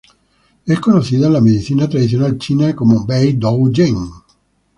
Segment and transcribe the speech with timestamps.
[0.65, 3.97] Es conocida en la medicina tradicional china como Bei-Dou-Gen.